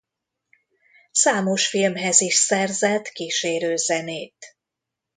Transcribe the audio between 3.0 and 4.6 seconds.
kísérőzenét.